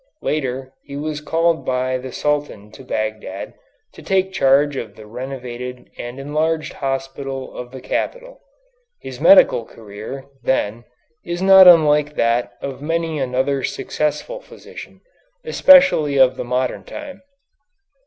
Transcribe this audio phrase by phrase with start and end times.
[0.23, 3.53] Later he was called by the Sultan to Bagdad
[3.93, 8.41] to take charge of the renovated and enlarged hospital of the capital.
[8.99, 10.85] His medical career, then,
[11.23, 15.01] is not unlike that of many another successful physician,
[15.45, 17.21] especially of the modern time.